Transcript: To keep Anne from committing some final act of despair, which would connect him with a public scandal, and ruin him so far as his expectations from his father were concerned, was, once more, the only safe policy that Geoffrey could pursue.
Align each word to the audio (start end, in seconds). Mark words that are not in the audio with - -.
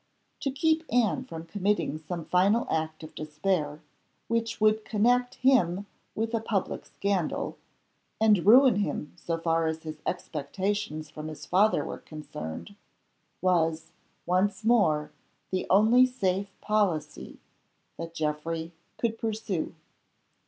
To 0.39 0.49
keep 0.49 0.83
Anne 0.91 1.25
from 1.25 1.45
committing 1.45 1.99
some 1.99 2.25
final 2.25 2.65
act 2.71 3.03
of 3.03 3.13
despair, 3.13 3.83
which 4.27 4.59
would 4.59 4.83
connect 4.83 5.35
him 5.35 5.85
with 6.15 6.33
a 6.33 6.39
public 6.39 6.87
scandal, 6.87 7.59
and 8.19 8.43
ruin 8.43 8.77
him 8.77 9.13
so 9.15 9.37
far 9.37 9.67
as 9.67 9.83
his 9.83 10.01
expectations 10.07 11.11
from 11.11 11.27
his 11.27 11.45
father 11.45 11.85
were 11.85 11.99
concerned, 11.99 12.75
was, 13.43 13.91
once 14.25 14.63
more, 14.65 15.11
the 15.51 15.67
only 15.69 16.07
safe 16.07 16.49
policy 16.61 17.39
that 17.99 18.15
Geoffrey 18.15 18.73
could 18.97 19.19
pursue. 19.19 19.75